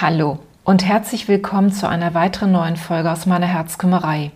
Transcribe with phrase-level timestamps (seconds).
[0.00, 4.30] Hallo und herzlich willkommen zu einer weiteren neuen Folge aus meiner Herzkümmerei.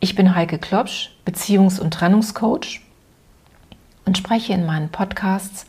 [0.00, 2.80] Ich bin Heike Klopsch, Beziehungs- und Trennungscoach
[4.04, 5.64] und spreche in meinen Podcasts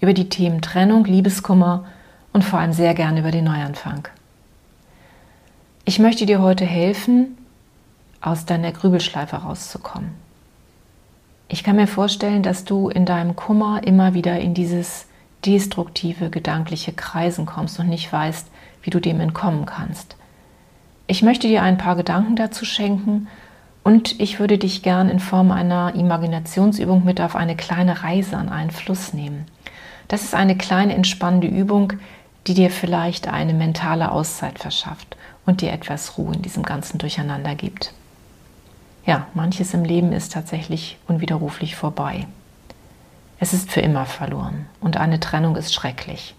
[0.00, 1.84] über die Themen Trennung, Liebeskummer
[2.32, 4.08] und vor allem sehr gerne über den Neuanfang.
[5.84, 7.38] Ich möchte dir heute helfen,
[8.20, 10.10] aus deiner Grübelschleife rauszukommen.
[11.46, 15.06] Ich kann mir vorstellen, dass du in deinem Kummer immer wieder in dieses
[15.44, 18.48] destruktive gedankliche Kreisen kommst und nicht weißt,
[18.82, 20.16] wie du dem entkommen kannst.
[21.06, 23.28] Ich möchte dir ein paar Gedanken dazu schenken
[23.84, 28.48] und ich würde dich gern in Form einer Imaginationsübung mit auf eine kleine Reise an
[28.48, 29.46] einen Fluss nehmen.
[30.08, 31.92] Das ist eine kleine entspannende Übung,
[32.46, 35.16] die dir vielleicht eine mentale Auszeit verschafft
[35.46, 37.92] und dir etwas Ruhe in diesem ganzen Durcheinander gibt.
[39.04, 42.26] Ja, manches im Leben ist tatsächlich unwiderruflich vorbei.
[43.38, 46.34] Es ist für immer verloren und eine Trennung ist schrecklich.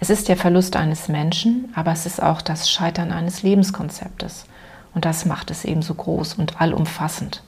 [0.00, 4.46] Es ist der Verlust eines Menschen, aber es ist auch das Scheitern eines Lebenskonzeptes.
[4.94, 7.42] Und das macht es ebenso groß und allumfassend.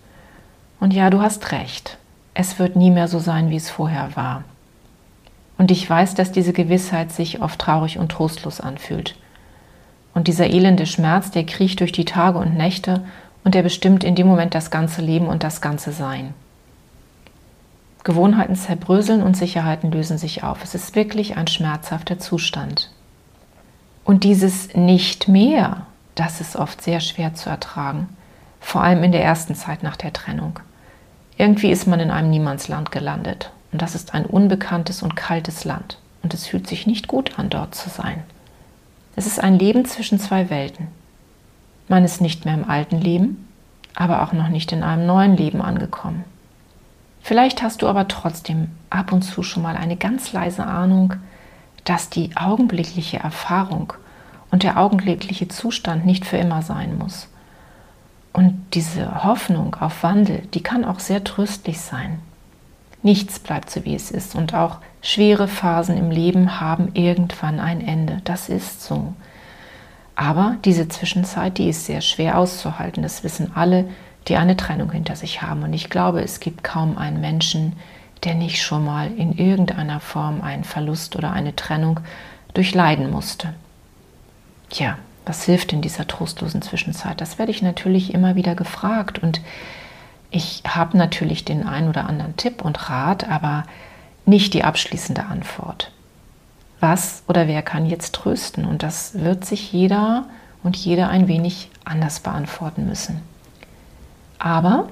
[0.81, 1.98] Und ja, du hast recht.
[2.34, 4.45] Es wird nie mehr so sein, wie es vorher war.
[5.59, 9.15] Und ich weiß, dass diese Gewissheit sich oft traurig und trostlos anfühlt.
[10.15, 13.05] Und dieser elende Schmerz, der kriecht durch die Tage und Nächte
[13.44, 16.34] und der bestimmt in dem Moment das ganze Leben und das ganze Sein.
[18.05, 20.65] Gewohnheiten zerbröseln und Sicherheiten lösen sich auf.
[20.65, 22.91] Es ist wirklich ein schmerzhafter Zustand.
[24.05, 28.09] Und dieses nicht mehr, das ist oft sehr schwer zu ertragen,
[28.61, 30.61] vor allem in der ersten Zeit nach der Trennung.
[31.37, 35.98] Irgendwie ist man in einem Niemandsland gelandet und das ist ein unbekanntes und kaltes Land
[36.23, 38.23] und es fühlt sich nicht gut an, dort zu sein.
[39.17, 40.89] Es ist ein Leben zwischen zwei Welten.
[41.89, 43.48] Man ist nicht mehr im alten Leben,
[43.95, 46.25] aber auch noch nicht in einem neuen Leben angekommen.
[47.20, 51.14] Vielleicht hast du aber trotzdem ab und zu schon mal eine ganz leise Ahnung,
[51.84, 53.92] dass die augenblickliche Erfahrung
[54.50, 57.28] und der augenblickliche Zustand nicht für immer sein muss.
[58.32, 62.20] Und diese Hoffnung auf Wandel, die kann auch sehr tröstlich sein.
[63.03, 64.34] Nichts bleibt so, wie es ist.
[64.34, 68.20] Und auch schwere Phasen im Leben haben irgendwann ein Ende.
[68.25, 69.14] Das ist so.
[70.14, 73.03] Aber diese Zwischenzeit, die ist sehr schwer auszuhalten.
[73.03, 73.88] Das wissen alle,
[74.28, 75.62] die eine Trennung hinter sich haben.
[75.62, 77.75] Und ich glaube, es gibt kaum einen Menschen,
[78.25, 82.00] der nicht schon mal in irgendeiner Form einen Verlust oder eine Trennung
[82.54, 83.54] durchleiden musste.
[84.69, 87.20] Tja, was hilft in dieser trostlosen Zwischenzeit?
[87.20, 89.41] Das werde ich natürlich immer wieder gefragt und
[90.30, 93.64] ich habe natürlich den einen oder anderen Tipp und Rat, aber
[94.26, 95.91] nicht die abschließende Antwort.
[96.78, 98.64] Was oder wer kann jetzt trösten?
[98.64, 100.26] Und das wird sich jeder
[100.62, 103.20] und jede ein wenig anders beantworten müssen.
[104.41, 104.89] Aber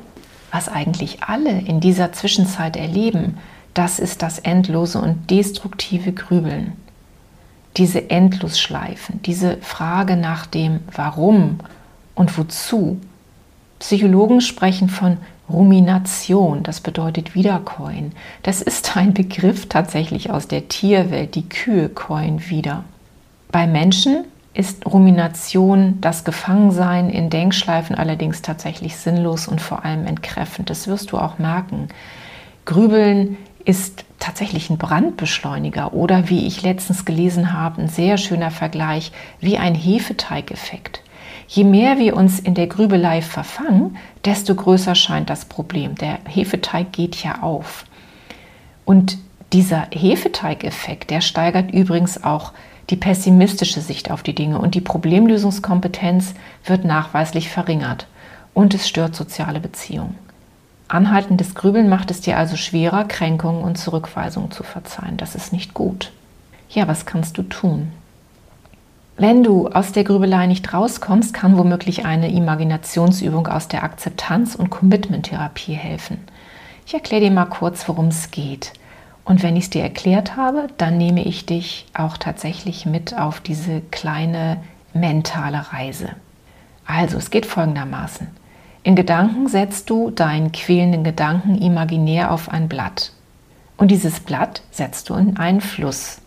[0.53, 3.39] was eigentlich alle in dieser Zwischenzeit erleben,
[3.75, 6.75] das ist das endlose und destruktive Grübeln.
[7.77, 11.59] Diese Endlosschleifen, diese Frage nach dem Warum
[12.15, 13.01] und Wozu.
[13.79, 18.13] Psychologen sprechen von Rumination, das bedeutet Wiederkäuen.
[18.43, 21.37] Das ist ein Begriff tatsächlich aus der Tierwelt.
[21.37, 22.85] Die Kühe käuen wieder.
[23.51, 24.25] Bei Menschen
[24.59, 30.69] ist Rumination, das Gefangensein in Denkschleifen allerdings tatsächlich sinnlos und vor allem entkräftend.
[30.69, 31.87] Das wirst du auch merken.
[32.65, 39.13] Grübeln ist tatsächlich ein Brandbeschleuniger oder wie ich letztens gelesen habe, ein sehr schöner Vergleich,
[39.39, 41.03] wie ein Hefeteigeffekt.
[41.47, 45.95] Je mehr wir uns in der Grübelei verfangen, desto größer scheint das Problem.
[45.95, 47.85] Der Hefeteig geht ja auf.
[48.85, 49.19] Und
[49.53, 52.53] dieser Hefeteigeffekt, der steigert übrigens auch
[52.91, 56.34] die pessimistische Sicht auf die Dinge und die Problemlösungskompetenz
[56.65, 58.06] wird nachweislich verringert
[58.54, 60.16] und es stört soziale Beziehungen.
[60.88, 65.19] Anhaltendes Grübeln macht es dir also schwerer, Kränkungen und Zurückweisungen zu verzeihen.
[65.19, 66.12] Das ist nicht gut.
[66.71, 67.93] Ja, was kannst du tun?
[69.19, 74.70] Wenn du aus der Grübelei nicht rauskommst, kann womöglich eine Imaginationsübung aus der Akzeptanz- und
[74.70, 76.19] Commitment-Therapie helfen.
[76.87, 78.72] Ich erkläre dir mal kurz, worum es geht.
[79.28, 83.41] Und wenn ich es dir erklärt habe, dann nehme ich dich auch tatsächlich mit auf
[83.41, 84.56] diese kleine
[84.94, 86.08] mentale Reise.
[86.87, 88.26] Also, es geht folgendermaßen.
[88.85, 93.12] In Gedanken setzt du deinen quälenden Gedanken imaginär auf ein Blatt.
[93.76, 96.23] Und dieses Blatt setzt du in einen Fluss.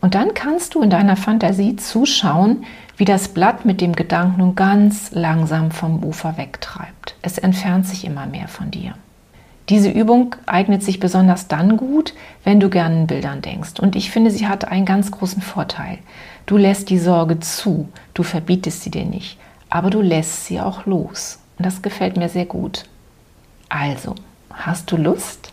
[0.00, 2.64] Und dann kannst du in deiner Fantasie zuschauen,
[2.96, 7.16] wie das Blatt mit dem Gedanken nun ganz langsam vom Ufer wegtreibt.
[7.22, 8.94] Es entfernt sich immer mehr von dir.
[9.68, 12.14] Diese Übung eignet sich besonders dann gut,
[12.44, 13.80] wenn du gerne in Bildern denkst.
[13.80, 15.98] Und ich finde, sie hat einen ganz großen Vorteil.
[16.46, 20.86] Du lässt die Sorge zu, du verbietest sie dir nicht, aber du lässt sie auch
[20.86, 21.40] los.
[21.58, 22.84] Und das gefällt mir sehr gut.
[23.68, 24.14] Also,
[24.52, 25.52] hast du Lust,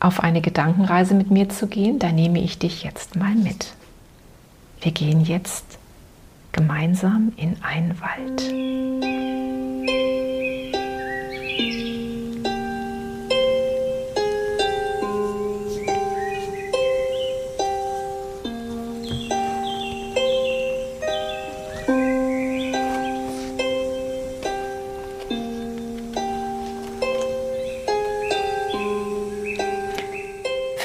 [0.00, 2.00] auf eine Gedankenreise mit mir zu gehen?
[2.00, 3.74] Da nehme ich dich jetzt mal mit.
[4.80, 5.78] Wir gehen jetzt
[6.52, 9.39] gemeinsam in einen Wald.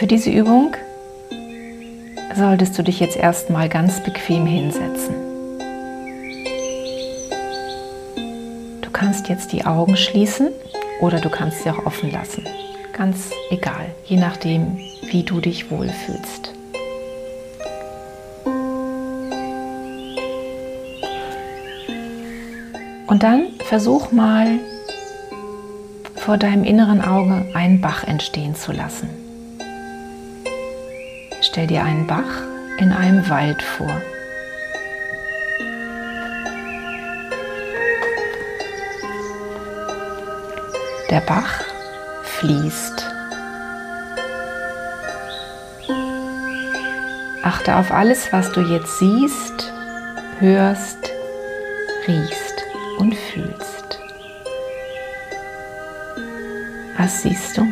[0.05, 0.75] Für diese Übung
[2.35, 5.15] solltest du dich jetzt erstmal ganz bequem hinsetzen.
[8.83, 10.49] Du kannst jetzt die Augen schließen
[11.01, 12.45] oder du kannst sie auch offen lassen.
[12.93, 14.77] Ganz egal, je nachdem,
[15.09, 16.53] wie du dich wohlfühlst.
[23.07, 24.59] Und dann versuch mal
[26.15, 29.24] vor deinem inneren Auge einen Bach entstehen zu lassen.
[31.55, 32.43] Stell dir einen Bach
[32.79, 34.01] in einem Wald vor.
[41.09, 41.63] Der Bach
[42.23, 43.09] fließt.
[47.41, 49.71] Achte auf alles, was du jetzt siehst,
[50.39, 51.09] hörst,
[52.05, 52.65] riechst
[52.97, 54.01] und fühlst.
[56.97, 57.65] Was siehst du?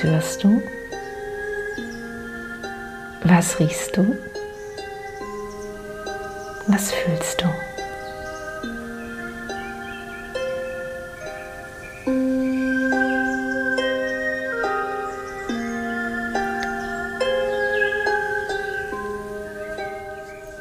[0.00, 0.62] Was hörst du?
[3.22, 4.16] Was riechst du?
[6.68, 7.46] Was fühlst du?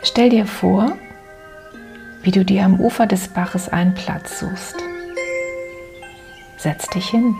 [0.04, 0.98] Stell dir vor,
[2.24, 4.76] wie du dir am Ufer des Baches einen Platz suchst.
[6.58, 7.38] Setz dich hin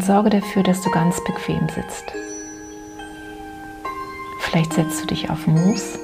[0.00, 2.04] und sorge dafür, dass du ganz bequem sitzt.
[4.40, 5.98] Vielleicht setzt du dich auf Moos,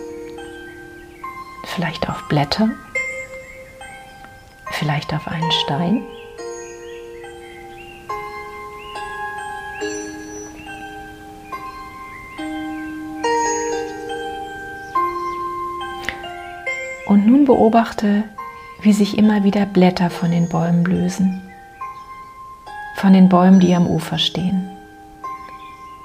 [1.65, 2.69] vielleicht auf Blätter,
[4.73, 6.03] vielleicht auf einen Stein.
[17.07, 18.25] Und nun beobachte,
[18.83, 21.46] wie sich immer wieder Blätter von den Bäumen lösen
[22.97, 24.71] von den Bäumen, die am Ufer stehen.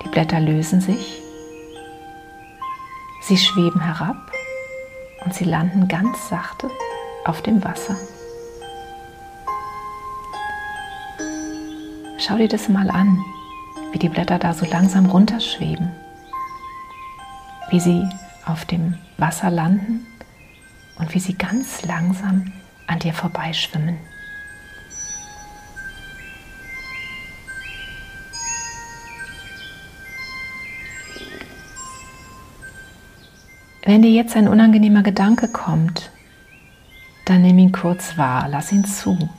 [0.03, 1.21] Die Blätter lösen sich,
[3.21, 4.17] sie schweben herab
[5.23, 6.69] und sie landen ganz sachte
[7.23, 7.95] auf dem Wasser.
[12.17, 13.17] Schau dir das mal an,
[13.93, 15.91] wie die Blätter da so langsam runterschweben,
[17.69, 18.03] wie sie
[18.45, 20.05] auf dem Wasser landen
[20.99, 22.51] und wie sie ganz langsam
[22.87, 23.97] an dir vorbeischwimmen.
[33.91, 36.11] Wenn dir jetzt ein unangenehmer Gedanke kommt,
[37.25, 39.29] dann nimm ihn kurz wahr, lass ihn zu.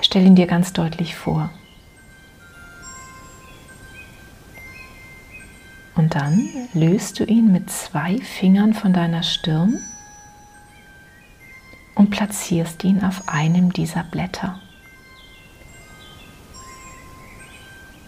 [0.00, 1.50] Stell ihn dir ganz deutlich vor.
[5.96, 9.80] Und dann löst du ihn mit zwei Fingern von deiner Stirn
[11.96, 14.60] und platzierst ihn auf einem dieser Blätter.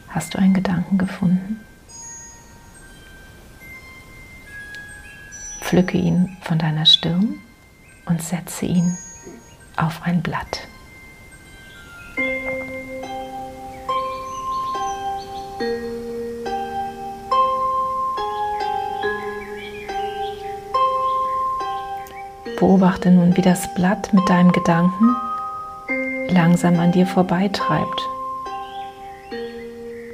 [0.07, 1.59] Hast du einen Gedanken gefunden?
[5.69, 7.43] Pflücke ihn von deiner Stirn
[8.07, 8.97] und setze ihn
[9.77, 10.67] auf ein Blatt.
[22.59, 25.15] Beobachte nun, wie das Blatt mit deinem Gedanken
[26.31, 28.09] langsam an dir vorbeitreibt.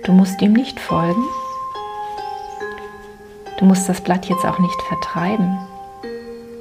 [0.03, 1.23] Du musst ihm nicht folgen,
[3.65, 5.59] Du musst das Blatt jetzt auch nicht vertreiben.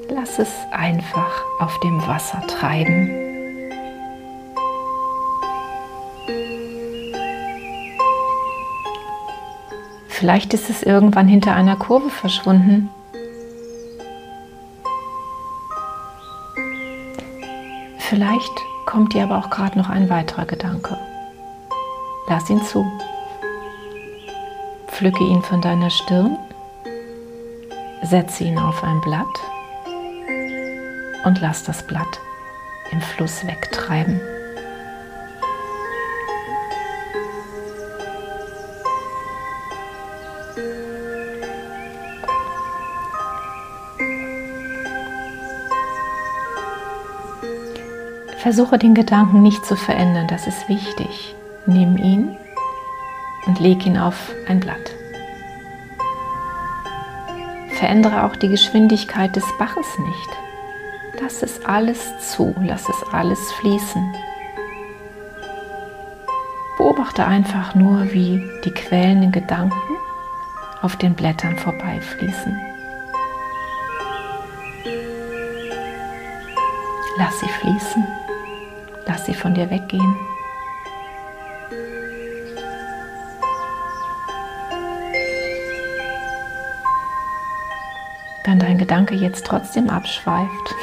[0.07, 3.09] Lass es einfach auf dem Wasser treiben.
[10.07, 12.89] Vielleicht ist es irgendwann hinter einer Kurve verschwunden.
[17.97, 20.97] Vielleicht kommt dir aber auch gerade noch ein weiterer Gedanke.
[22.29, 22.85] Lass ihn zu.
[24.87, 26.37] Pflücke ihn von deiner Stirn
[28.13, 29.25] Setze ihn auf ein Blatt
[31.25, 32.19] und lass das Blatt
[32.91, 34.21] im Fluss wegtreiben.
[48.37, 51.33] Versuche den Gedanken nicht zu verändern, das ist wichtig.
[51.65, 52.37] Nimm ihn
[53.47, 55.02] und leg ihn auf ein Blatt.
[57.83, 60.29] Verändere auch die Geschwindigkeit des Baches nicht.
[61.21, 61.99] Lass es alles
[62.31, 64.15] zu, lass es alles fließen.
[66.77, 69.75] Beobachte einfach nur, wie die quälenden Gedanken
[70.81, 72.57] auf den Blättern vorbeifließen.
[77.17, 78.07] Lass sie fließen,
[79.07, 80.15] lass sie von dir weggehen.
[88.53, 90.75] Wenn dein Gedanke jetzt trotzdem abschweift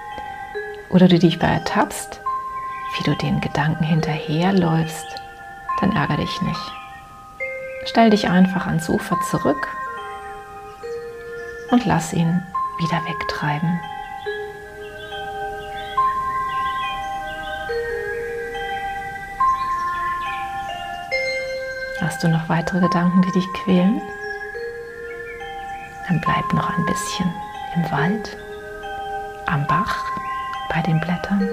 [0.90, 2.20] oder du dich bei ertappst,
[2.98, 5.06] wie du den Gedanken hinterherläufst,
[5.80, 6.72] dann ärgere dich nicht.
[7.86, 9.68] Stell dich einfach ans Ufer zurück
[11.70, 12.42] und lass ihn
[12.78, 13.80] wieder wegtreiben.
[22.02, 24.02] Hast du noch weitere Gedanken, die dich quälen?
[26.08, 27.30] Dann bleib noch ein bisschen
[27.76, 28.36] im Wald,
[29.46, 29.94] am Bach,
[30.70, 31.46] bei den Blättern.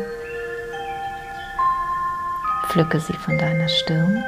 [2.68, 4.24] Pflücke sie von deiner Stirn,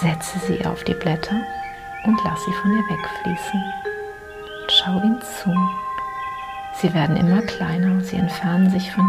[0.00, 1.36] setze sie auf die Blätter
[2.04, 3.64] und lass sie von dir wegfließen.
[4.70, 5.54] schau ihnen zu.
[6.80, 9.08] Sie werden immer kleiner, sie entfernen sich von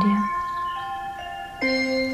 [1.61, 2.04] dir.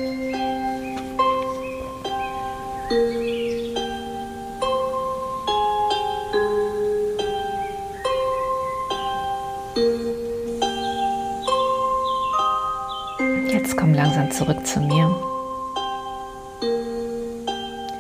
[14.32, 15.14] Zurück zu mir.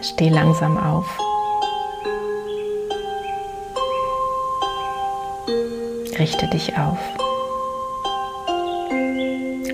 [0.01, 1.05] Steh langsam auf.
[6.17, 6.97] Richte dich auf.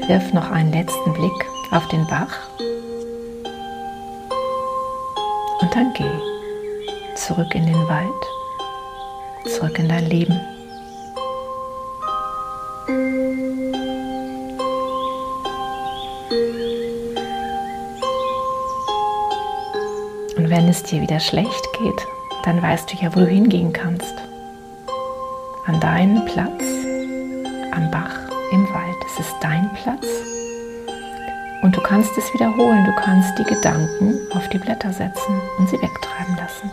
[0.08, 2.50] Wirf noch einen letzten Blick auf den Bach.
[5.62, 8.24] Und dann geh zurück in den Wald,
[9.46, 10.57] zurück in dein Leben.
[20.38, 22.08] Und wenn es dir wieder schlecht geht,
[22.44, 24.14] dann weißt du ja, wo du hingehen kannst.
[25.66, 26.64] An deinen Platz,
[27.72, 28.20] am Bach,
[28.52, 28.98] im Wald.
[29.06, 30.06] Es ist dein Platz.
[31.64, 32.86] Und du kannst es wiederholen.
[32.86, 36.72] Du kannst die Gedanken auf die Blätter setzen und sie wegtreiben lassen.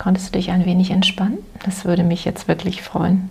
[0.00, 1.38] Konntest du dich ein wenig entspannen?
[1.64, 3.28] Das würde mich jetzt wirklich freuen.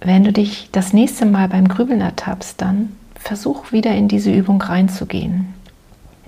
[0.00, 4.60] Wenn du dich das nächste Mal beim Grübeln ertappst, dann versuch wieder in diese Übung
[4.60, 5.54] reinzugehen.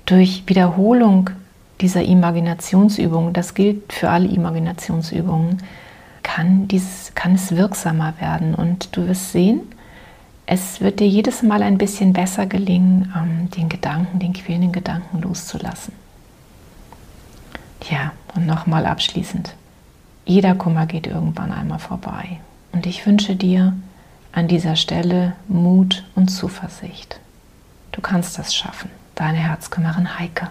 [0.07, 1.31] Durch Wiederholung
[1.81, 5.63] dieser Imaginationsübung, das gilt für alle Imaginationsübungen,
[6.23, 8.55] kann, dies, kann es wirksamer werden.
[8.55, 9.63] Und du wirst sehen,
[10.47, 15.21] es wird dir jedes Mal ein bisschen besser gelingen, ähm, den Gedanken, den quälenden Gedanken
[15.21, 16.06] loszulassen.
[17.91, 19.55] Ja, und nochmal abschließend.
[20.25, 22.41] Jeder Kummer geht irgendwann einmal vorbei.
[22.73, 23.75] Und ich wünsche dir
[24.33, 27.21] an dieser Stelle Mut und Zuversicht.
[27.93, 28.91] Du kannst das schaffen.
[29.15, 30.49] Deine Herzkümmerin Heike.